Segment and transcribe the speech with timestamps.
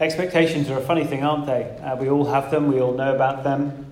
[0.00, 1.64] Expectations are a funny thing, aren't they?
[1.82, 3.90] Uh, we all have them, we all know about them.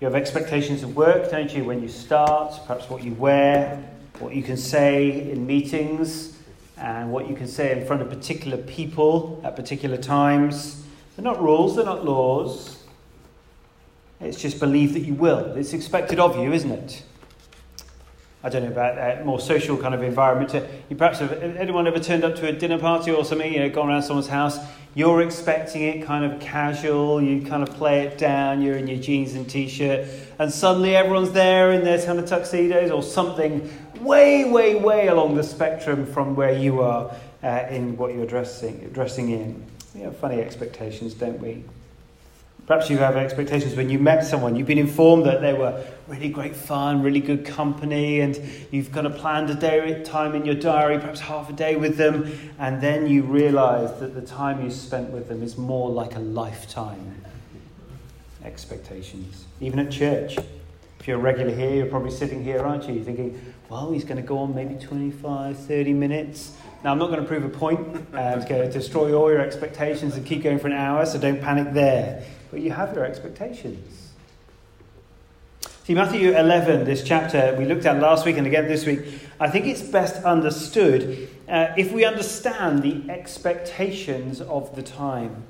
[0.00, 3.82] You have expectations of work, don't you, when you start, perhaps what you wear,
[4.18, 6.36] what you can say in meetings,
[6.76, 10.84] and what you can say in front of particular people at particular times.
[11.16, 12.84] They're not rules, they're not laws.
[14.20, 15.56] It's just believe that you will.
[15.56, 17.02] It's expected of you, isn't it?
[18.42, 20.54] I don't know about a more social kind of environment.
[20.88, 23.52] You perhaps have anyone ever turned up to a dinner party or something?
[23.52, 24.58] You know, gone around someone's house.
[24.94, 27.20] You're expecting it kind of casual.
[27.20, 28.62] You kind of play it down.
[28.62, 30.06] You're in your jeans and t-shirt,
[30.38, 33.70] and suddenly everyone's there in their kind of tuxedos or something
[34.00, 37.12] way, way, way along the spectrum from where you are
[37.42, 39.64] uh, in what you're dressing dressing in.
[39.94, 41.64] We have funny expectations, don't we?
[42.68, 44.54] Perhaps you have expectations when you met someone.
[44.54, 48.38] You've been informed that they were really great fun, really good company, and
[48.70, 51.96] you've kind of planned a day time in your diary, perhaps half a day with
[51.96, 56.14] them, and then you realize that the time you spent with them is more like
[56.14, 57.22] a lifetime.
[58.44, 59.46] Expectations.
[59.62, 60.36] Even at church.
[61.00, 62.96] If you're a regular here, you're probably sitting here, aren't you?
[62.96, 66.52] You're thinking, well, he's going to go on maybe 25, 30 minutes.
[66.84, 70.26] Now, I'm not going to prove a point and to destroy all your expectations and
[70.26, 74.12] keep going for an hour, so don't panic there but you have your expectations.
[75.88, 79.00] See, Matthew 11, this chapter we looked at last week and again this week,
[79.40, 85.44] I think it's best understood uh, if we understand the expectations of the time.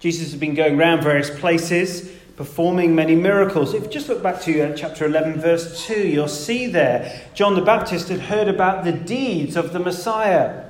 [0.00, 3.74] Jesus has been going around various places, performing many miracles.
[3.74, 7.54] If you just look back to uh, chapter 11, verse 2, you'll see there John
[7.54, 10.64] the Baptist had heard about the deeds of the Messiah.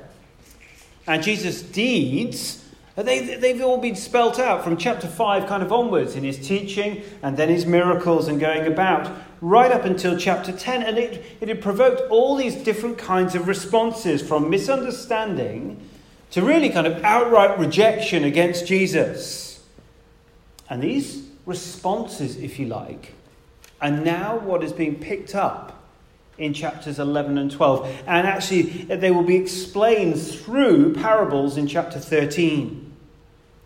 [1.07, 2.65] And Jesus' deeds
[3.03, 7.03] they, they've all been spelt out from chapter 5 kind of onwards in his teaching
[7.21, 10.83] and then his miracles and going about, right up until chapter 10.
[10.83, 15.79] And it, it had provoked all these different kinds of responses from misunderstanding
[16.31, 19.63] to really kind of outright rejection against Jesus.
[20.69, 23.13] And these responses, if you like,
[23.81, 25.79] are now what is being picked up
[26.39, 28.03] in chapters 11 and 12.
[28.07, 32.88] And actually, they will be explained through parables in chapter 13.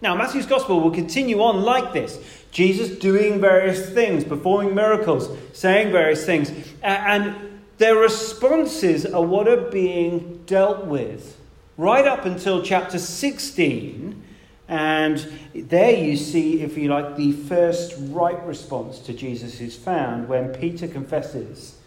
[0.04, 2.20] Now, Matthew's gospel will continue on like this
[2.52, 6.52] Jesus doing various things, performing miracles, saying various things,
[6.84, 11.40] and their responses are what are being dealt with
[11.78, 14.22] right up until chapter 16.
[14.68, 20.28] And there you see, if you like, the first right response to Jesus is found
[20.28, 21.78] when Peter confesses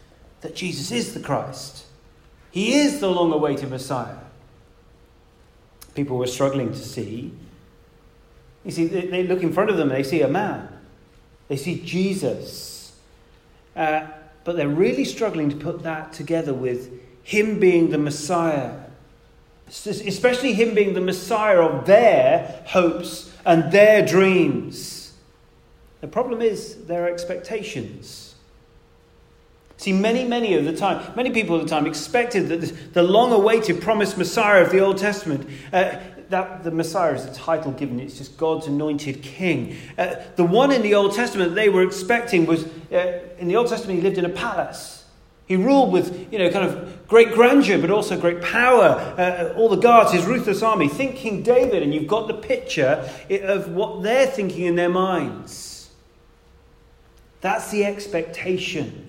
[0.40, 1.84] that Jesus is the Christ.
[2.50, 4.16] He is the long awaited Messiah.
[5.94, 7.32] People were struggling to see
[8.66, 10.68] you see, they, they look in front of them they see a man,
[11.48, 12.92] they see Jesus.
[13.74, 14.06] Uh,
[14.44, 16.90] but they're really struggling to put that together with
[17.22, 18.78] him being the Messiah,
[19.68, 25.12] especially him being the Messiah of their hopes and their dreams.
[26.00, 28.36] The problem is their expectations.
[29.78, 33.32] See, many, many of the time, many people at the time expected that the long
[33.32, 35.96] awaited promised Messiah of the Old Testament, uh,
[36.30, 38.00] that the Messiah is a title given.
[38.00, 39.76] It's just God's anointed king.
[39.96, 43.68] Uh, the one in the Old Testament they were expecting was uh, in the Old
[43.68, 45.04] Testament, he lived in a palace.
[45.46, 49.14] He ruled with, you know, kind of great grandeur, but also great power.
[49.16, 50.88] Uh, all the guards, his ruthless army.
[50.88, 55.90] Think King David, and you've got the picture of what they're thinking in their minds.
[57.40, 59.08] That's the expectation.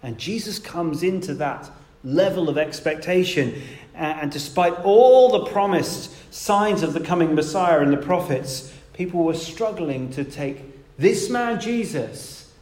[0.00, 1.68] And Jesus comes into that
[2.04, 3.60] level of expectation.
[3.96, 9.34] And despite all the promised signs of the coming Messiah and the prophets, people were
[9.34, 10.62] struggling to take
[10.98, 12.52] this man, Jesus,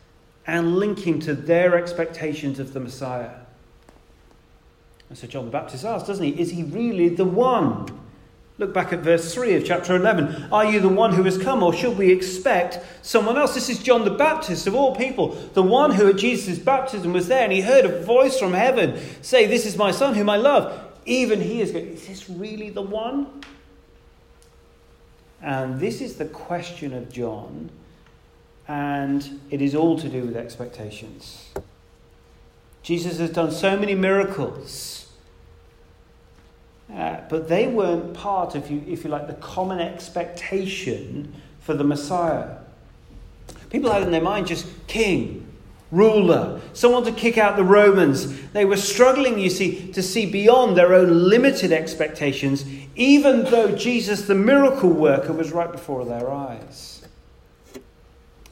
[0.47, 3.31] and link him to their expectations of the Messiah.
[5.09, 7.87] And so John the Baptist asks, doesn't he, is he really the one?
[8.57, 10.51] Look back at verse 3 of chapter 11.
[10.53, 13.55] Are you the one who has come, or should we expect someone else?
[13.55, 17.27] This is John the Baptist, of all people, the one who at Jesus' baptism was
[17.27, 20.37] there, and he heard a voice from heaven say, This is my son whom I
[20.37, 20.84] love.
[21.07, 23.43] Even he is going, Is this really the one?
[25.43, 27.71] And this is the question of John,
[28.67, 31.51] and it is all to do with expectations.
[32.83, 35.05] Jesus has done so many miracles
[36.93, 41.85] uh, but they weren't part, of, you, if you like, the common expectation for the
[41.85, 42.57] Messiah.
[43.71, 45.44] People had in their mind just king,
[45.95, 48.51] ruler, someone to kick out the Romans.
[48.51, 52.65] They were struggling, you see, to see beyond their own limited expectations,
[52.97, 57.07] even though Jesus, the miracle worker, was right before their eyes.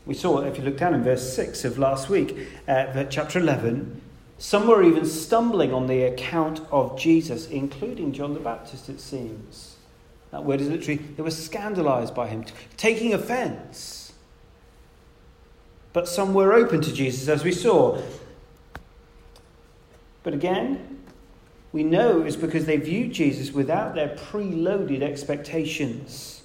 [0.05, 4.01] We saw, if you look down in verse 6 of last week, uh, chapter 11,
[4.39, 9.77] some were even stumbling on the account of Jesus, including John the Baptist, it seems.
[10.33, 12.45] That word is literally, they were scandalized by him,
[12.77, 14.02] taking offense.
[15.93, 18.01] But some were open to Jesus, as we saw.
[20.23, 21.01] But again,
[21.73, 26.43] we know it's because they viewed Jesus without their preloaded expectations.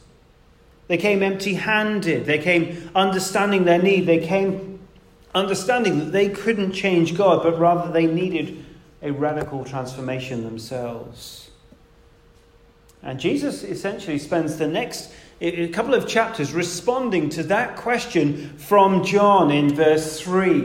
[0.88, 2.26] They came empty handed.
[2.26, 4.06] They came understanding their need.
[4.06, 4.80] They came
[5.36, 8.66] understanding that they couldn't change God, but rather they needed
[9.02, 11.52] a radical transformation themselves.
[13.04, 19.04] And Jesus essentially spends the next a couple of chapters responding to that question from
[19.04, 20.62] John in verse 3.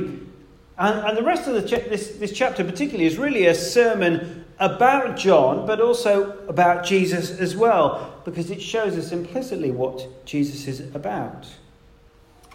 [0.79, 5.17] And, and the rest of the this, this chapter, particularly, is really a sermon about
[5.17, 10.95] John, but also about Jesus as well, because it shows us implicitly what Jesus is
[10.95, 11.47] about.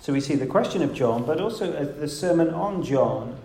[0.02, 3.38] So we see the question of John, but also uh, the sermon on John.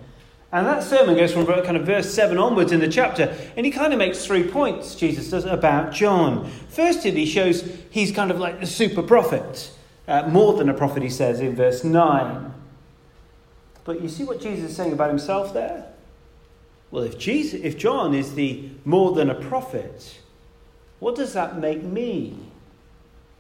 [0.52, 3.72] And that sermon goes from kind of verse 7 onwards in the chapter, and he
[3.72, 6.50] kind of makes three points, Jesus does, about John.
[6.68, 9.72] First, he shows he's kind of like the super prophet,
[10.06, 12.52] uh, more than a prophet, he says in verse 9.
[13.84, 15.86] But you see what Jesus is saying about himself there?
[16.90, 20.20] Well, if, Jesus, if John is the more than a prophet,
[20.98, 22.36] what does that make me?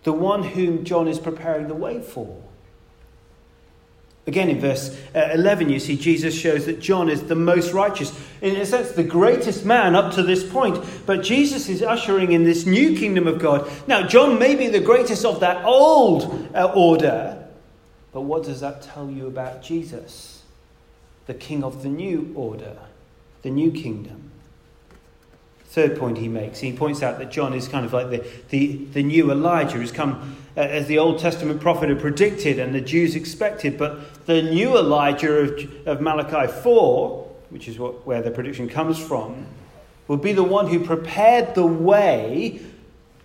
[0.04, 2.42] The one whom John is preparing the way for.
[4.26, 8.16] Again, in verse uh, 11, you see Jesus shows that John is the most righteous,
[8.40, 10.84] in a sense, the greatest man up to this point.
[11.06, 13.68] But Jesus is ushering in this new kingdom of God.
[13.88, 17.48] Now, John may be the greatest of that old uh, order,
[18.12, 20.44] but what does that tell you about Jesus,
[21.26, 22.76] the king of the new order?
[23.42, 24.30] the new kingdom.
[25.66, 28.76] Third point he makes, he points out that John is kind of like the, the,
[28.92, 32.80] the new Elijah who's come Uh, as the Old Testament prophet had predicted and the
[32.80, 33.78] Jews expected.
[33.78, 38.98] But the new Elijah of, of Malachi 4, which is what, where the prediction comes
[38.98, 39.46] from,
[40.08, 42.60] will be the one who prepared the way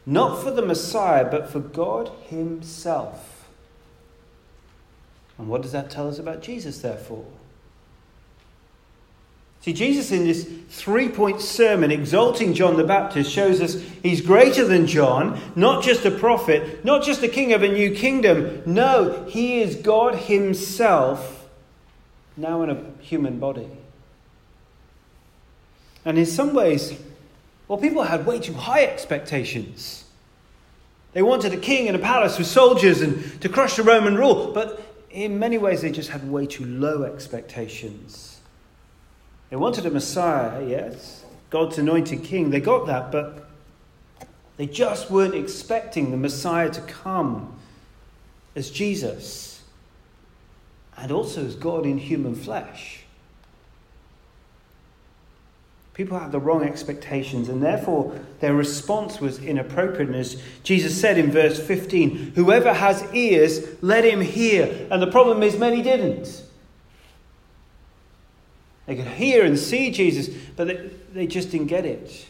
[0.05, 3.49] not for the Messiah, but for God Himself.
[5.37, 7.25] And what does that tell us about Jesus, therefore?
[9.67, 14.65] See, Jesus in this three point sermon exalting John the Baptist shows us he's greater
[14.65, 18.61] than John, not just a prophet, not just the king of a new kingdom.
[18.65, 21.49] No, he is God himself,
[22.37, 23.67] now in a human body.
[26.05, 26.97] And in some ways,
[27.67, 30.05] well, people had way too high expectations.
[31.11, 34.53] They wanted a king and a palace with soldiers and to crush the Roman rule,
[34.53, 34.81] but
[35.11, 38.36] in many ways, they just had way too low expectations.
[39.49, 42.49] They wanted a Messiah, yes, God's anointed king.
[42.49, 43.49] They got that, but
[44.57, 47.57] they just weren't expecting the Messiah to come
[48.55, 49.61] as Jesus
[50.97, 53.03] and also as God in human flesh.
[55.93, 60.09] People had the wrong expectations, and therefore their response was inappropriate.
[60.09, 64.87] And as Jesus said in verse 15, whoever has ears, let him hear.
[64.91, 66.43] And the problem is, many didn't.
[68.87, 72.25] They could hear and see Jesus, but they, they just didn't get it.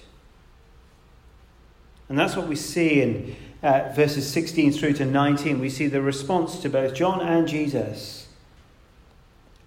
[2.10, 5.60] And that's what we see in uh, verses 16 through to 19.
[5.60, 8.28] We see the response to both John and Jesus.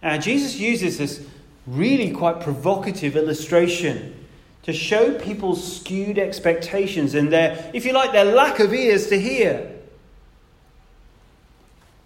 [0.03, 1.27] Uh, Jesus uses this
[1.67, 4.27] really quite provocative illustration
[4.63, 9.21] to show people's skewed expectations and their, if you like, their lack of ears to
[9.21, 9.77] hear.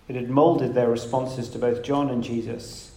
[0.08, 2.93] It had molded their responses to both John and Jesus.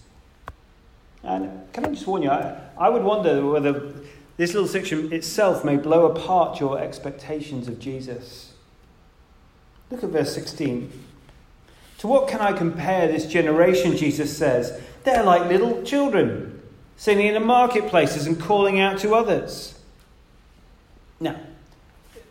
[1.22, 3.92] And can I just warn you, I, I would wonder whether
[4.36, 8.52] this little section itself may blow apart your expectations of Jesus.
[9.90, 10.92] Look at verse 16.
[11.98, 14.80] To what can I compare this generation, Jesus says?
[15.02, 16.62] They're like little children,
[16.96, 19.78] sitting in the marketplaces and calling out to others.
[21.18, 21.40] Now,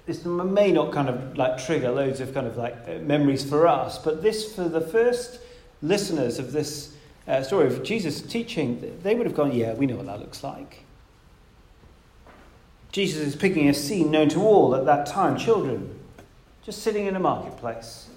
[0.06, 3.98] this may not kind of like trigger loads of kind of like memories for us,
[3.98, 5.42] but this for the first
[5.82, 6.96] listeners of this
[7.28, 10.44] uh, story of Jesus teaching, they would have gone, Yeah, we know what that looks
[10.44, 10.84] like.
[12.92, 16.00] Jesus is picking a scene known to all at that time children,
[16.64, 18.10] just sitting in a marketplace.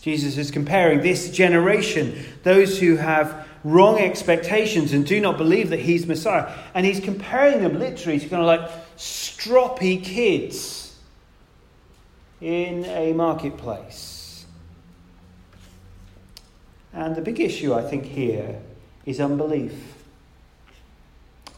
[0.00, 5.80] Jesus is comparing this generation, those who have wrong expectations and do not believe that
[5.80, 10.94] he's Messiah, and he's comparing them literally to kind of like stroppy kids
[12.42, 14.13] in a marketplace.
[16.94, 18.60] And the big issue, I think, here
[19.04, 19.72] is unbelief.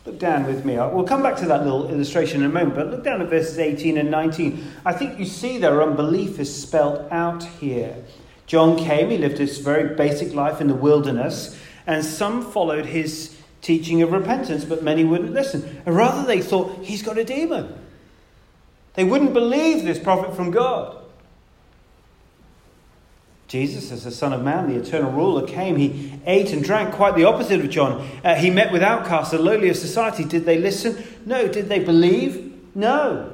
[0.07, 0.77] Look down with me.
[0.77, 3.59] We'll come back to that little illustration in a moment, but look down at verses
[3.59, 4.65] 18 and 19.
[4.85, 7.97] I think you see their unbelief is spelt out here.
[8.47, 13.37] John came, he lived this very basic life in the wilderness, and some followed his
[13.63, 15.83] teaching of repentance, but many wouldn't listen.
[15.85, 17.77] And rather, they thought, he's got a demon.
[18.95, 20.97] They wouldn't believe this prophet from God.
[23.57, 25.77] Jesus, as the Son of Man, the eternal ruler, came.
[25.77, 28.07] He ate and drank quite the opposite of John.
[28.23, 30.25] Uh, he met with outcasts, the lowly of society.
[30.25, 31.03] Did they listen?
[31.25, 31.49] No.
[31.49, 32.53] Did they believe?
[32.75, 33.33] No.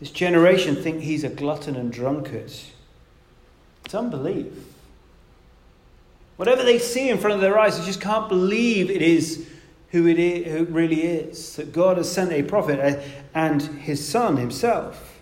[0.00, 2.50] This generation think he's a glutton and drunkard.
[3.84, 4.54] It's unbelief.
[6.36, 9.46] Whatever they see in front of their eyes, they just can't believe it is
[9.90, 11.56] who it, is, who it really is.
[11.56, 13.02] That God has sent a prophet uh,
[13.34, 15.17] and his son himself.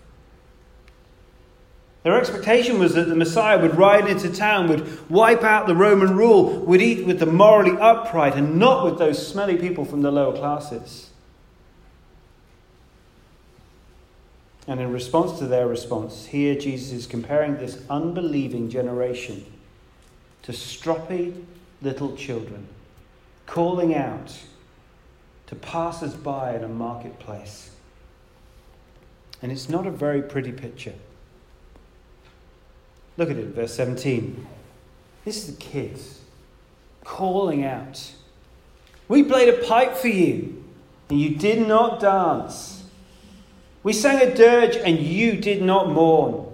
[2.07, 6.15] Their expectation was that the Messiah would ride into town, would wipe out the Roman
[6.15, 10.09] rule, would eat with the morally upright and not with those smelly people from the
[10.09, 11.09] lower classes.
[14.69, 19.43] And in response to their response, here Jesus is comparing this unbelieving generation
[20.43, 21.43] to stroppy
[21.81, 22.69] little children,
[23.47, 24.33] calling out
[25.47, 27.71] to passers by in a marketplace.
[29.41, 30.93] And it's not a very pretty picture.
[33.17, 34.47] Look at it, verse 17.
[35.25, 36.21] This is the kids
[37.03, 38.11] calling out.
[39.07, 40.63] We played a pipe for you,
[41.09, 42.83] and you did not dance.
[43.83, 46.45] We sang a dirge, and you did not mourn.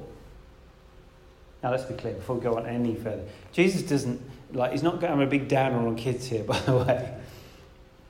[1.61, 3.23] Now, let's be clear before we go on any further.
[3.51, 6.77] Jesus doesn't, like, he's not going, I'm a big downer on kids here, by the
[6.77, 7.17] way.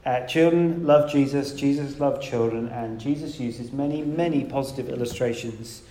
[0.06, 5.84] Uh, children love Jesus, Jesus loved children, and Jesus uses many, many positive illustrations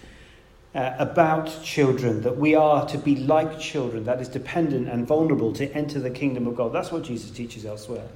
[0.74, 5.52] uh, about children, that we are to be like children, that is dependent and vulnerable
[5.52, 6.72] to enter the kingdom of God.
[6.72, 8.08] That's what Jesus teaches elsewhere.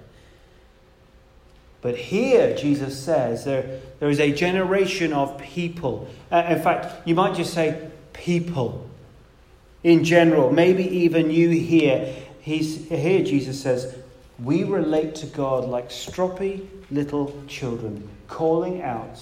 [1.82, 6.08] But here, Jesus says there, there is a generation of people.
[6.32, 8.88] Uh, in fact, you might just say people
[9.84, 12.12] in general, maybe even you here.
[12.40, 13.94] He's, here, Jesus says,
[14.42, 19.20] we relate to God like stroppy little children, calling out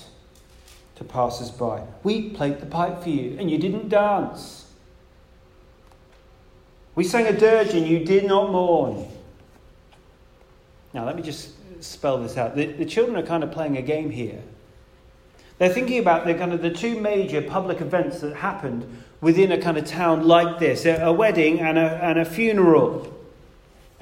[0.96, 1.82] to passers by.
[2.02, 4.66] We played the pipe for you, and you didn't dance.
[6.94, 9.08] We sang a dirge, and you did not mourn.
[10.92, 11.50] Now, let me just
[11.82, 12.54] spell this out.
[12.54, 14.42] The, the children are kind of playing a game here.
[15.58, 19.58] They're thinking about the kind of the two major public events that happened within a
[19.58, 23.13] kind of town like this a, a wedding and a, and a funeral.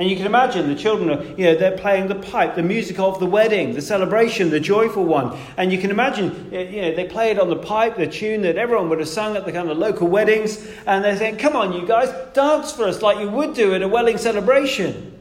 [0.02, 2.99] And you can imagine the children are, you know, they're playing the pipe, the music
[2.99, 5.38] of the wedding, the celebration, the joyful one.
[5.56, 8.56] And you can imagine, you know, they play it on the pipe, the tune that
[8.56, 10.66] everyone would have sung at the kind of local weddings.
[10.88, 13.82] And they're saying, come on, you guys, dance for us like you would do at
[13.82, 15.21] a wedding celebration.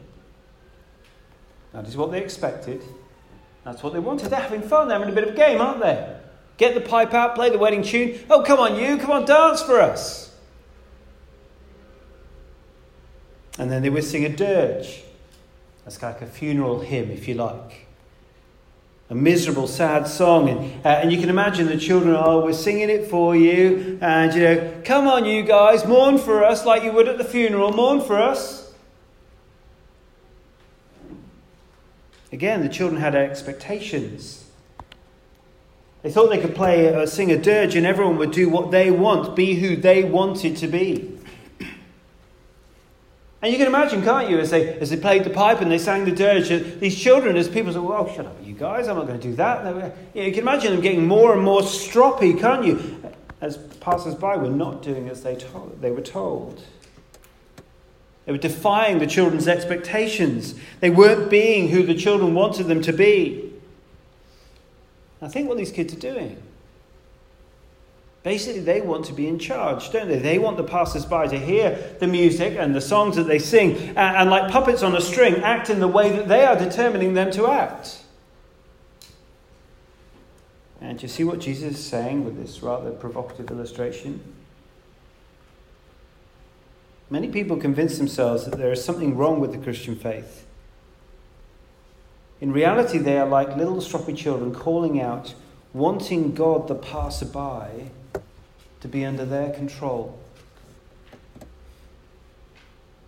[1.72, 2.82] That is what they expected.
[3.62, 4.30] That's what they wanted.
[4.30, 4.88] They're having fun.
[4.88, 6.12] They're having a bit of a game, aren't they?
[6.56, 8.18] Get the pipe out, play the wedding tune.
[8.28, 10.31] Oh, come on, you, come on, dance for us.
[13.58, 15.02] And then they would sing a dirge.
[15.84, 17.86] That's like a funeral hymn, if you like.
[19.10, 20.48] A miserable, sad song.
[20.48, 23.98] And, uh, and you can imagine the children, oh, we're singing it for you.
[24.00, 27.24] And, you know, come on, you guys, mourn for us like you would at the
[27.24, 27.72] funeral.
[27.72, 28.72] Mourn for us.
[32.32, 34.46] Again, the children had expectations.
[36.02, 38.90] They thought they could play, uh, sing a dirge, and everyone would do what they
[38.90, 41.11] want, be who they wanted to be.
[43.42, 45.78] And you can imagine, can't you, as they, as they played the pipe and they
[45.78, 48.96] sang the dirge, uh, these children, as people say, well, shut up, you guys, I'm
[48.96, 49.94] not going to do that.
[50.14, 53.02] You, you can imagine them getting more and more stroppy, can't you?
[53.40, 55.36] As passers by were not doing as they,
[55.80, 56.62] they were told.
[58.26, 60.54] They were defying the children's expectations.
[60.78, 63.52] They weren't being who the children wanted them to be.
[65.20, 66.41] I think what these kids are doing
[68.22, 70.18] Basically, they want to be in charge, don't they?
[70.18, 73.76] They want the passers by to hear the music and the songs that they sing,
[73.76, 77.14] and, and, like puppets on a string, act in the way that they are determining
[77.14, 78.04] them to act.
[80.80, 84.20] And you see what Jesus is saying with this rather provocative illustration?
[87.10, 90.46] Many people convince themselves that there is something wrong with the Christian faith.
[92.40, 95.34] In reality, they are like little stroppy children calling out,
[95.72, 97.90] wanting God the passerby
[98.82, 100.18] to be under their control,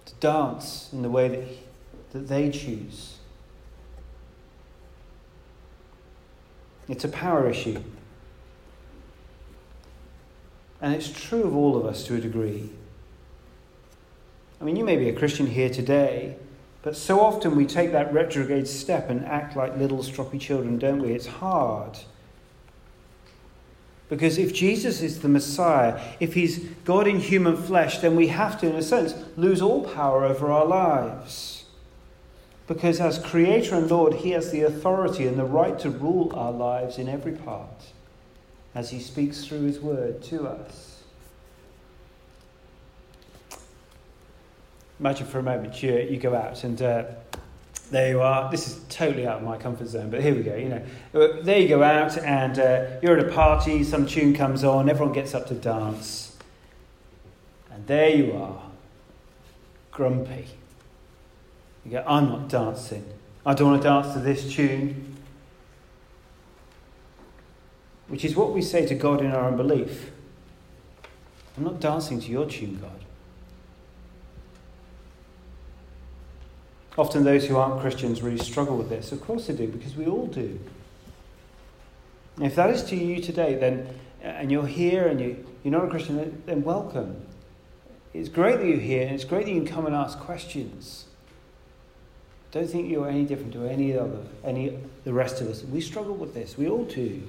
[0.06, 1.48] to dance in the way that,
[2.12, 3.18] that they choose.
[6.88, 7.82] It's a power issue.
[10.80, 12.70] And it's true of all of us to a degree.
[14.60, 16.36] I mean, you may be a Christian here today,
[16.82, 21.02] but so often we take that retrograde step and act like little stroppy children, don't
[21.02, 21.12] we?
[21.12, 21.98] It's hard.
[24.14, 28.60] Because if Jesus is the Messiah, if he's God in human flesh, then we have
[28.60, 31.64] to, in a sense, lose all power over our lives.
[32.68, 36.52] Because as Creator and Lord, He has the authority and the right to rule our
[36.52, 37.86] lives in every part
[38.72, 41.02] as He speaks through His word to us.
[45.00, 47.02] Imagine for a moment you, you go out and uh,
[47.90, 48.50] there you are.
[48.50, 50.56] This is totally out of my comfort zone, but here we go.
[50.56, 53.84] You know, there you go out, and uh, you're at a party.
[53.84, 54.88] Some tune comes on.
[54.88, 56.36] Everyone gets up to dance,
[57.70, 58.62] and there you are,
[59.90, 60.46] grumpy.
[61.84, 63.04] You go, I'm not dancing.
[63.44, 65.16] I don't want to dance to this tune.
[68.08, 70.10] Which is what we say to God in our unbelief.
[71.56, 73.03] I'm not dancing to your tune, God.
[76.96, 79.10] Often those who aren't Christians really struggle with this.
[79.12, 80.60] Of course they do, because we all do.
[82.40, 83.88] If that is to you today, then
[84.24, 87.16] uh, and you're here and you, you're not a Christian, then welcome.
[88.12, 91.06] It's great that you're here, and it's great that you can come and ask questions.
[92.52, 95.64] Don't think you're any different to any other, any the rest of us.
[95.64, 96.56] We struggle with this.
[96.56, 97.22] We all do.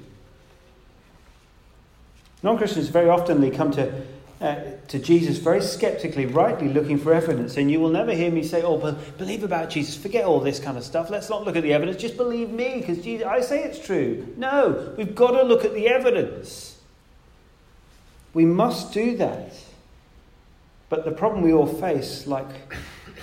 [2.43, 4.04] Non-Christians very often they come to
[4.41, 4.55] uh,
[4.89, 7.57] to Jesus very skeptically, rightly looking for evidence.
[7.57, 9.95] And you will never hear me say, Oh, but believe about Jesus.
[9.95, 11.09] Forget all this kind of stuff.
[11.09, 12.01] Let's not look at the evidence.
[12.01, 14.33] Just believe me because I say it's true.
[14.37, 16.77] No, we've got to look at the evidence.
[18.33, 19.53] We must do that.
[20.89, 22.47] But the problem we all face, like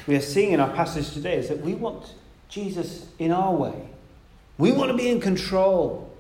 [0.07, 2.15] we are seeing in our passage today, is that we want
[2.49, 3.89] Jesus in our way.
[4.59, 6.12] We want to be in control.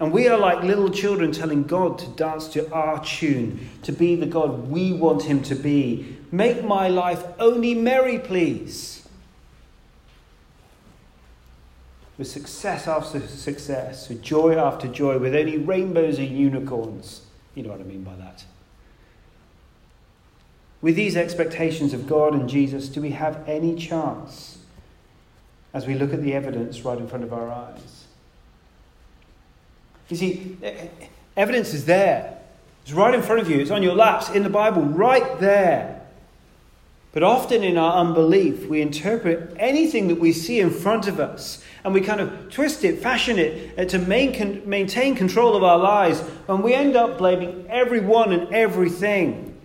[0.00, 4.16] And we are like little children telling God to dance to our tune, to be
[4.16, 6.16] the God we want Him to be.
[6.32, 9.06] Make my life only merry, please.
[12.18, 17.22] With success after success, with joy after joy, with only rainbows and unicorns.
[17.54, 18.44] You know what I mean by that.
[20.80, 24.58] With these expectations of God and Jesus, do we have any chance
[25.72, 28.03] as we look at the evidence right in front of our eyes?
[30.14, 30.56] You see,
[31.36, 32.38] evidence is there.
[32.84, 33.58] It's right in front of you.
[33.58, 36.02] It's on your laps in the Bible, right there.
[37.10, 41.64] But often in our unbelief, we interpret anything that we see in front of us
[41.82, 46.22] and we kind of twist it, fashion it uh, to maintain control of our lives,
[46.48, 49.56] and we end up blaming everyone and everything.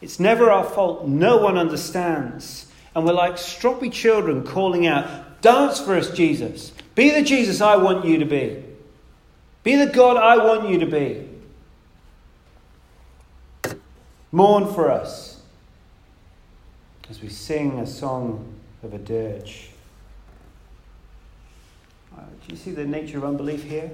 [0.00, 1.08] It's never our fault.
[1.08, 2.70] No one understands.
[2.94, 6.70] And we're like stroppy children calling out, Dance for us, Jesus.
[6.94, 8.64] Be the Jesus I want you to be.
[9.62, 11.28] Be the God I want you to be.
[14.30, 15.40] Mourn for us
[17.10, 19.70] as we sing a song of a dirge.
[22.16, 23.90] Uh, do you see the nature of unbelief here?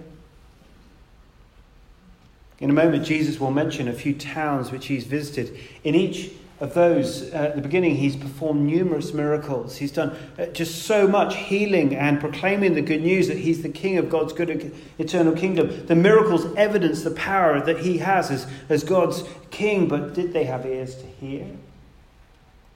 [2.61, 5.59] In a moment, Jesus will mention a few towns which he's visited.
[5.83, 9.77] In each of those, uh, at the beginning, he's performed numerous miracles.
[9.77, 13.69] He's done uh, just so much healing and proclaiming the good news that he's the
[13.69, 15.87] king of God's good eternal kingdom.
[15.87, 20.45] The miracles evidence the power that he has as, as God's king, but did they
[20.45, 21.47] have ears to hear?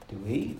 [0.09, 0.57] Do we?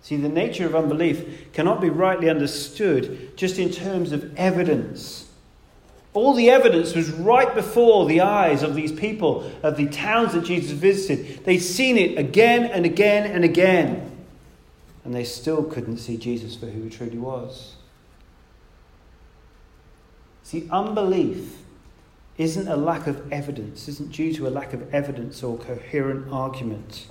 [0.00, 5.28] See, the nature of unbelief cannot be rightly understood just in terms of evidence.
[6.14, 10.44] All the evidence was right before the eyes of these people, of the towns that
[10.44, 11.44] Jesus visited.
[11.44, 14.10] They'd seen it again and again and again.
[15.04, 17.76] And they still couldn't see Jesus for who he truly was.
[20.42, 21.62] See, unbelief
[22.36, 27.06] isn't a lack of evidence, isn't due to a lack of evidence or coherent argument.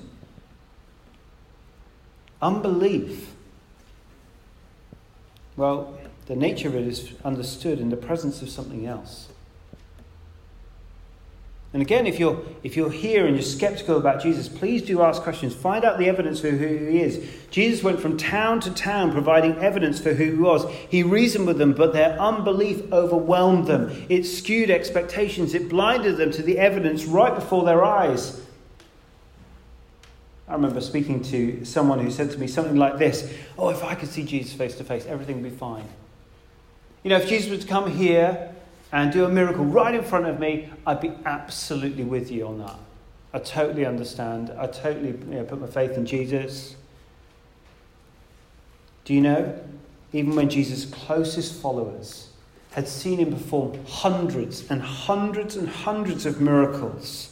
[2.41, 3.33] Unbelief,
[5.55, 9.27] well, the nature of it is understood in the presence of something else.
[11.73, 15.21] And again, if you're, if you're here and you're skeptical about Jesus, please do ask
[15.21, 15.55] questions.
[15.55, 17.25] Find out the evidence for who he is.
[17.49, 20.69] Jesus went from town to town providing evidence for who he was.
[20.89, 24.05] He reasoned with them, but their unbelief overwhelmed them.
[24.09, 28.41] It skewed expectations, it blinded them to the evidence right before their eyes.
[30.45, 33.95] I remember speaking to someone who said to me something like this Oh, if I
[33.95, 35.87] could see Jesus face to face, everything would be fine.
[37.03, 38.53] You know, if Jesus was to come here
[38.91, 42.59] and do a miracle right in front of me, I'd be absolutely with you on
[42.59, 42.77] that.
[43.33, 44.51] I totally understand.
[44.57, 46.75] I totally you know, put my faith in Jesus.
[49.05, 49.59] Do you know?
[50.13, 52.29] Even when Jesus' closest followers
[52.71, 57.30] had seen him perform hundreds and hundreds and hundreds of miracles,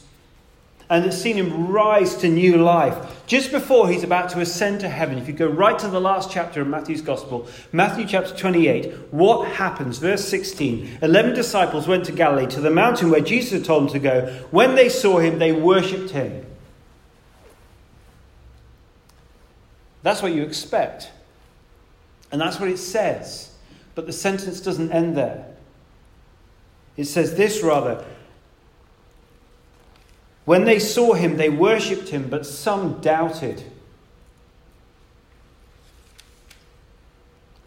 [0.89, 4.89] and it's seen him rise to new life just before he's about to ascend to
[4.89, 5.19] heaven.
[5.19, 9.47] If you go right to the last chapter of Matthew's Gospel, Matthew chapter 28, what
[9.47, 9.99] happens?
[9.99, 13.93] Verse 16 Eleven disciples went to Galilee, to the mountain where Jesus had told them
[13.93, 14.45] to go.
[14.49, 16.45] When they saw him, they worshipped him.
[20.02, 21.12] That's what you expect.
[22.32, 23.54] And that's what it says.
[23.93, 25.45] But the sentence doesn't end there.
[26.97, 28.04] It says this rather.
[30.50, 33.64] When they saw him, they worshipped him, but some doubted.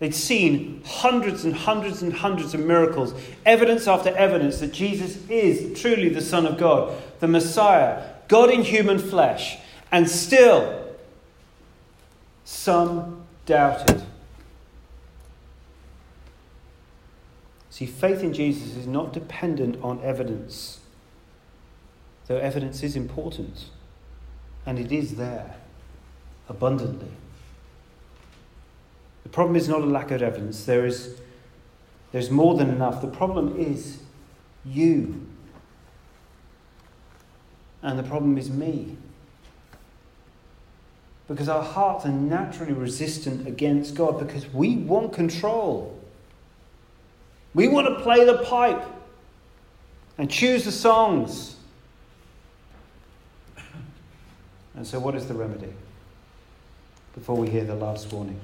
[0.01, 3.15] They'd seen hundreds and hundreds and hundreds of miracles,
[3.47, 8.63] evidence after evidence that Jesus is truly the Son of God, the Messiah, God in
[8.63, 9.59] human flesh.
[9.93, 10.93] And still,
[12.45, 14.03] some doubted.
[17.71, 20.81] See, faith in Jesus is not dependent on evidence,
[22.33, 23.67] though evidence is important,
[24.65, 25.55] and it is there
[26.49, 27.11] abundantly.
[29.25, 31.21] The problem is not a lack of evidence, there is
[32.11, 33.03] there's more than enough.
[33.03, 33.99] The problem is
[34.65, 35.27] you.
[37.83, 38.97] And the problem is me.
[41.27, 45.99] Because our hearts are naturally resistant against God because we want control.
[47.55, 48.85] We want to play the pipe
[50.19, 51.57] and choose the songs.
[54.75, 55.73] And so, what is the remedy?
[57.15, 58.41] Before we hear the last warning.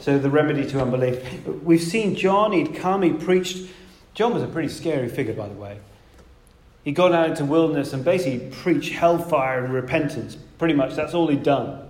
[0.00, 1.46] So, the remedy to unbelief.
[1.62, 3.68] We've seen John, he'd come, he preached.
[4.14, 5.78] John was a pretty scary figure, by the way.
[6.84, 10.36] He got out into wilderness and basically preached hellfire and repentance.
[10.58, 11.87] Pretty much, that's all he'd done.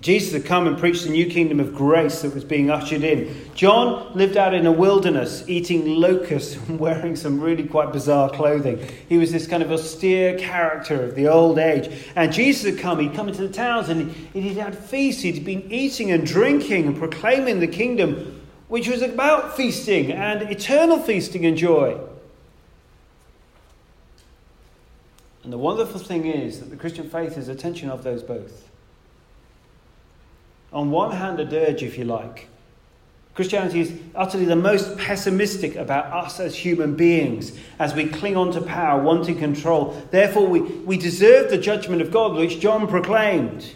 [0.00, 3.34] Jesus had come and preached the new kingdom of grace that was being ushered in.
[3.56, 8.78] John lived out in a wilderness, eating locusts and wearing some really quite bizarre clothing.
[9.08, 11.92] He was this kind of austere character of the old age.
[12.14, 15.22] And Jesus had come, he'd come into the towns and he'd had feasts.
[15.22, 21.00] He'd been eating and drinking and proclaiming the kingdom, which was about feasting and eternal
[21.00, 21.98] feasting and joy.
[25.42, 28.68] And the wonderful thing is that the Christian faith is a tension of those both
[30.72, 32.48] on one hand, a dirge, if you like.
[33.34, 38.50] Christianity is utterly the most pessimistic about us as human beings as we cling on
[38.50, 39.96] to power, wanting control.
[40.10, 43.74] Therefore, we, we deserve the judgment of God, which John proclaimed,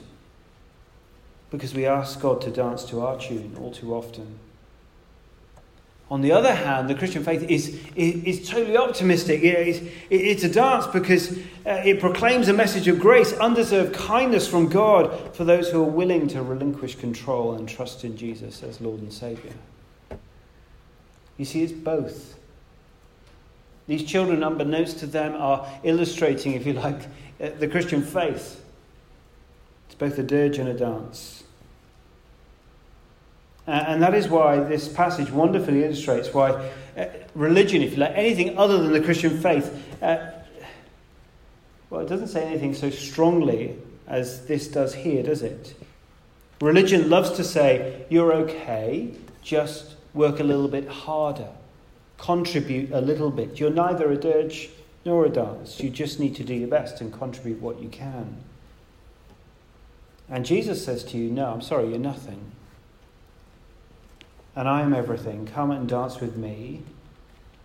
[1.53, 4.41] because we ask God to dance to our tune all too often.
[6.13, 9.41] On the other hand, the Christian faith is, is, is totally optimistic.
[9.43, 15.35] It's, a dance because uh, it proclaims a message of grace, undeserved kindness from God
[15.35, 19.11] for those who are willing to relinquish control and trust in Jesus as Lord and
[19.11, 19.55] Saviour.
[21.39, 22.39] You see, it's both.
[23.87, 27.07] These children, unbeknownst to them, are illustrating, if you like,
[27.41, 28.63] uh, the Christian faith.
[29.87, 31.45] It's both a dirge and a dance.
[33.67, 38.59] And that is why this passage wonderfully illustrates why uh, religion, if you like, anything
[38.59, 39.73] other than the Christian faith,
[40.03, 40.31] uh,
[41.89, 43.77] well, it doesn't say anything so strongly
[44.09, 45.75] as this does here, does it?
[46.61, 51.49] Religion loves to say, you're okay, just work a little bit harder,
[52.19, 53.61] contribute a little bit.
[53.61, 54.71] You're neither a dirge
[55.05, 55.81] nor a dance.
[55.81, 58.37] You just need to do your best and contribute what you can.
[60.29, 62.53] And Jesus says to you, No, I'm sorry, you're nothing
[64.55, 65.47] and I am everything.
[65.47, 66.83] Come and dance with me,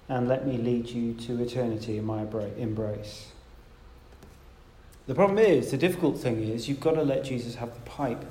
[0.10, 2.22] and let me lead you to eternity in my
[2.58, 3.28] embrace.
[5.08, 8.26] The problem is, the difficult thing is, you've got to let Jesus have the pipe.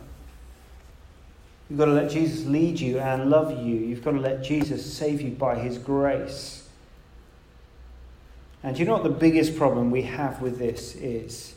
[1.68, 3.76] You've got to let Jesus lead you and love you.
[3.76, 6.68] You've got to let Jesus save you by his grace.
[8.62, 11.54] And you know what the biggest problem we have with this is?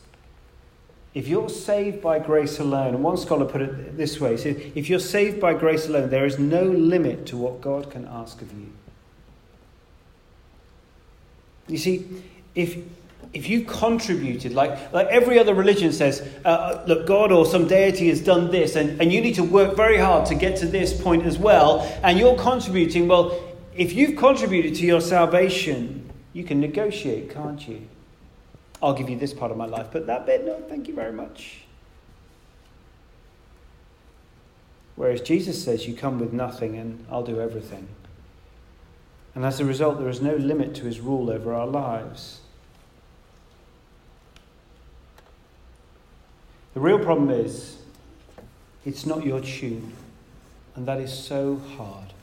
[1.14, 4.72] If you're saved by grace alone, and one scholar put it this way, he said,
[4.76, 8.42] if you're saved by grace alone, there is no limit to what God can ask
[8.42, 8.72] of you.
[11.68, 12.06] You see,
[12.56, 12.78] if
[13.32, 18.10] if you contributed, like, like every other religion says, uh, look, God or some deity
[18.10, 21.00] has done this, and, and you need to work very hard to get to this
[21.00, 23.40] point as well, and you're contributing, well,
[23.76, 27.88] if you've contributed to your salvation, you can negotiate, can't you?
[28.82, 31.12] I'll give you this part of my life, but that bit, no, thank you very
[31.12, 31.62] much.
[34.96, 37.88] Whereas Jesus says, You come with nothing and I'll do everything.
[39.36, 42.42] And as a result, there is no limit to his rule over our lives.
[46.74, 47.78] The real problem is,
[48.86, 49.94] it's not your tune.
[50.76, 52.14] And that is so hard.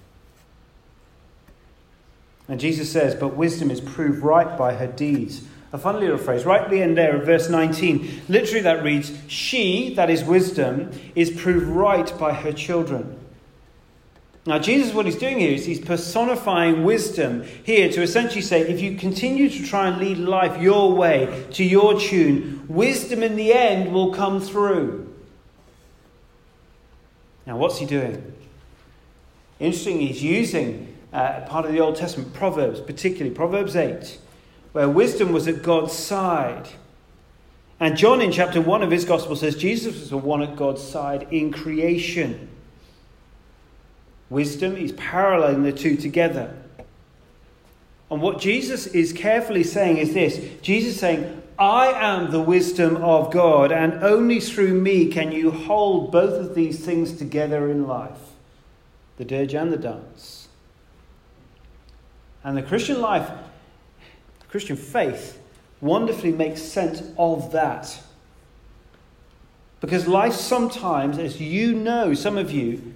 [2.48, 5.42] And Jesus says, But wisdom is proved right by her deeds.
[5.72, 6.44] A fun little phrase.
[6.44, 10.90] Right at the end there of verse 19, literally that reads, She, that is wisdom,
[11.14, 13.18] is proved right by her children.
[14.46, 18.80] Now, Jesus, what he's doing here is he's personifying wisdom here to essentially say if
[18.80, 23.52] you continue to try and lead life your way, to your tune, wisdom in the
[23.52, 25.12] end will come through.
[27.44, 28.34] Now, what's he doing?
[29.58, 34.18] Interesting, he's using uh, part of the Old Testament, Proverbs, particularly Proverbs 8,
[34.76, 36.68] where wisdom was at God's side.
[37.80, 40.82] And John, in chapter 1 of his gospel, says Jesus was the one at God's
[40.82, 42.50] side in creation.
[44.28, 46.54] Wisdom, he's paralleling the two together.
[48.10, 53.32] And what Jesus is carefully saying is this Jesus saying, I am the wisdom of
[53.32, 58.18] God, and only through me can you hold both of these things together in life
[59.16, 60.48] the dirge and the dance.
[62.44, 63.30] And the Christian life,
[64.56, 65.38] Christian faith,
[65.82, 68.00] wonderfully makes sense of that.
[69.82, 72.94] Because life sometimes, as you know, some of you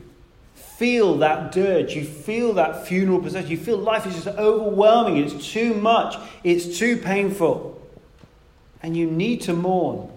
[0.55, 5.53] feel that dirge, you feel that funeral procession, you feel life is just overwhelming, it's
[5.53, 7.79] too much, it's too painful,
[8.83, 10.11] and you need to mourn.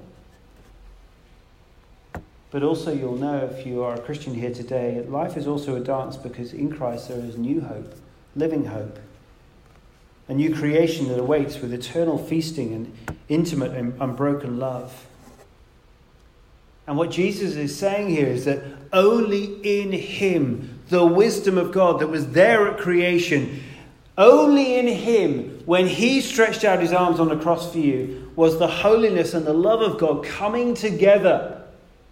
[2.51, 5.82] But also, you'll know if you are a Christian here today, life is also a
[5.82, 7.95] dance because in Christ there is new hope,
[8.34, 8.97] living hope
[10.27, 15.05] a new creation that awaits with eternal feasting and intimate and unbroken love.
[16.88, 21.99] And what Jesus is saying here is that only in Him, the wisdom of God
[21.99, 23.63] that was there at creation,
[24.17, 28.59] only in Him, when He stretched out His arms on the cross for you, was
[28.59, 31.63] the holiness and the love of God coming together.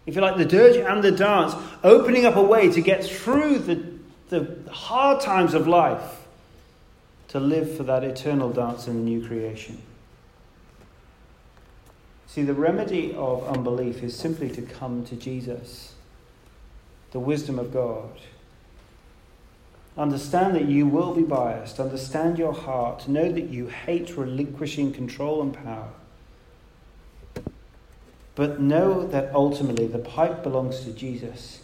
[0.05, 3.59] If you like, the dirge and the dance, opening up a way to get through
[3.59, 3.83] the,
[4.29, 6.20] the hard times of life
[7.31, 9.81] to live for that eternal dance in the new creation.
[12.27, 15.95] See, the remedy of unbelief is simply to come to Jesus,
[17.11, 18.19] the wisdom of God.
[19.97, 21.79] Understand that you will be biased.
[21.79, 23.07] Understand your heart.
[23.07, 25.89] Know that you hate relinquishing control and power.
[28.35, 31.63] But know that ultimately the pipe belongs to Jesus,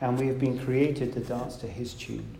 [0.00, 2.37] and we have been created to dance to his tune.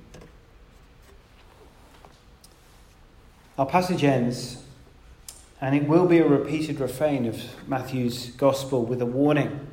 [3.58, 4.62] Our passage ends,
[5.60, 9.66] and it will be a repeated refrain of Matthew's gospel with a warning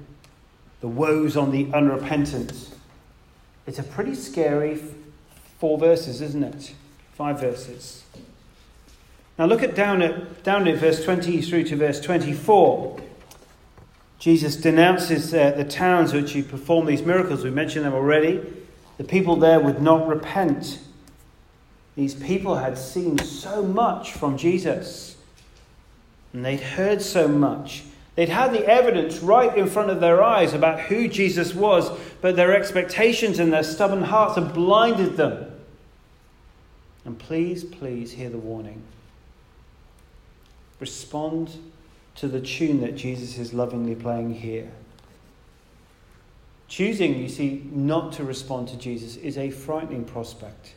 [0.82, 2.70] the woes on the unrepentant.
[3.66, 4.80] It's a pretty scary
[5.60, 6.74] four verses, isn't it?
[7.14, 8.04] Five verses.
[9.40, 13.00] Now look at down at down at verse 20 through to verse 24.
[14.20, 17.44] Jesus denounces uh, the towns which he performed these miracles.
[17.44, 18.42] We mentioned them already.
[18.98, 20.80] The people there would not repent.
[21.96, 25.16] These people had seen so much from Jesus,
[26.34, 27.84] and they'd heard so much.
[28.16, 31.90] They'd had the evidence right in front of their eyes about who Jesus was,
[32.22, 35.52] but their expectations and their stubborn hearts had blinded them.
[37.06, 38.82] And please, please hear the warning.
[40.80, 41.52] Respond
[42.16, 44.72] to the tune that Jesus is lovingly playing here.
[46.68, 50.74] Choosing, you see, not to respond to Jesus is a frightening prospect.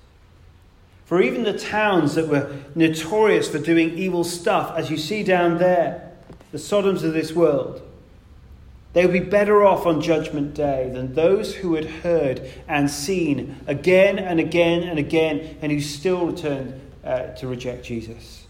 [1.09, 5.57] For even the towns that were notorious for doing evil stuff, as you see down
[5.57, 6.13] there,
[6.53, 7.81] the Sodoms of this world,
[8.93, 13.57] they would be better off on Judgment Day than those who had heard and seen
[13.67, 18.47] again and again and again and who still returned uh, to reject Jesus.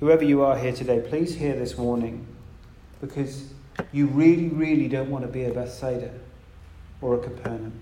[0.00, 2.26] Whoever you are here today, please hear this warning
[3.00, 3.46] because
[3.92, 6.12] you really, really don't want to be a Bethsaida
[7.00, 7.72] or a Capernaum.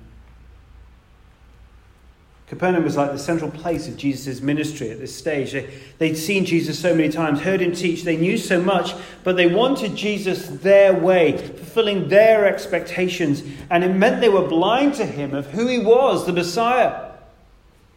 [2.51, 5.53] Capernaum was like the central place of Jesus' ministry at this stage.
[5.53, 9.37] They, they'd seen Jesus so many times, heard him teach, they knew so much, but
[9.37, 13.45] they wanted Jesus their way, fulfilling their expectations.
[13.71, 17.13] And it meant they were blind to him of who he was, the Messiah.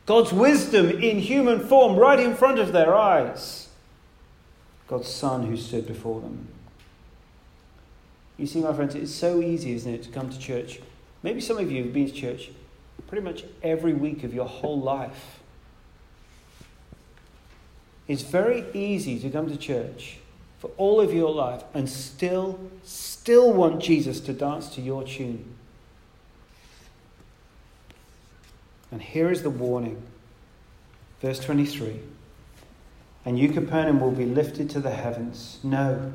[0.06, 3.70] God's wisdom in human form right in front of their eyes.
[4.88, 6.48] God's Son who stood before them.
[8.38, 10.80] You see, my friends, it's so easy, isn't it, to come to church.
[11.24, 12.52] Maybe some of you have been to church
[13.08, 15.39] pretty much every week of your whole life.
[18.08, 20.17] It's very easy to come to church
[20.60, 25.56] for all of your life and still, still want Jesus to dance to your tune.
[28.91, 30.03] And here is the warning.
[31.21, 31.99] Verse 23
[33.25, 35.60] And you, Capernaum, will be lifted to the heavens.
[35.63, 36.13] No,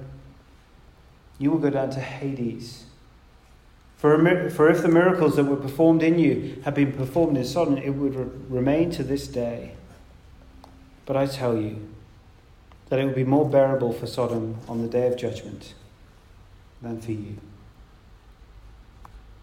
[1.38, 2.84] you will go down to Hades.
[3.98, 7.76] For, for if the miracles that were performed in you had been performed in Sodom,
[7.76, 9.72] it would re- remain to this day.
[11.04, 11.88] But I tell you
[12.88, 15.74] that it will be more bearable for Sodom on the day of judgment
[16.80, 17.38] than for you.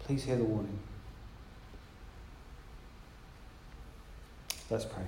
[0.00, 0.78] Please hear the warning.
[4.70, 5.04] Let's pray.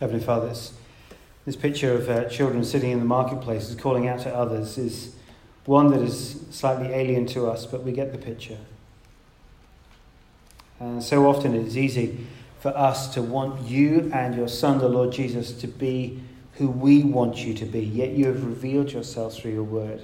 [0.00, 0.74] Heavenly Father, this,
[1.46, 5.14] this picture of uh, children sitting in the marketplaces calling out to others is
[5.64, 8.58] one that is slightly alien to us, but we get the picture.
[10.78, 12.26] And so often it is easy
[12.60, 16.20] for us to want you and your Son, the Lord Jesus, to be
[16.54, 20.02] who we want you to be, yet you have revealed yourself through your word.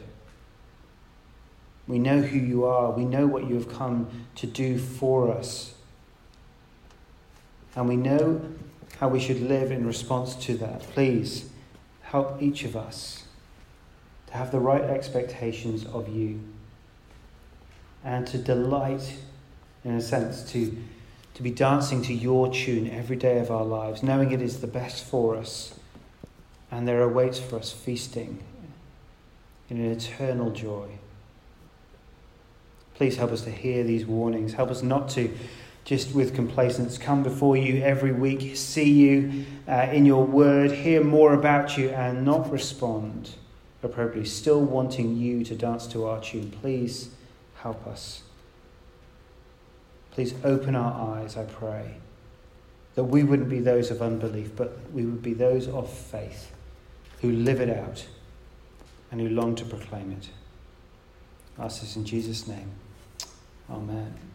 [1.87, 5.75] We know who you are, we know what you have come to do for us.
[7.75, 8.43] And we know
[9.03, 10.81] how we should live in response to that.
[10.81, 11.51] Please
[12.03, 13.25] help each of us
[14.29, 16.41] to have the right expectations of you
[18.05, 19.19] and to delight,
[19.83, 20.77] in a sense, to
[21.35, 24.69] to be dancing to your tune every day of our lives, knowing it is the
[24.69, 25.75] best for us,
[26.71, 28.39] and there awaits for us feasting
[29.69, 30.87] in an eternal joy.
[32.95, 34.53] Please help us to hear these warnings.
[34.53, 35.29] Help us not to
[35.85, 41.03] just with complacence come before you every week, see you uh, in your word, hear
[41.03, 43.31] more about you, and not respond
[43.83, 46.51] appropriately, still wanting you to dance to our tune.
[46.51, 47.11] Please
[47.57, 48.23] help us.
[50.13, 51.97] Please open our eyes, I pray,
[52.95, 56.53] that we wouldn't be those of unbelief, but we would be those of faith
[57.23, 58.07] who live it out
[59.11, 60.29] and who long to proclaim it.
[61.59, 62.71] I ask this in Jesus' name.
[63.71, 64.32] Amen.